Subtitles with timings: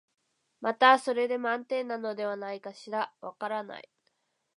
[0.61, 3.87] またそれで満点なのではないかしら、わからない、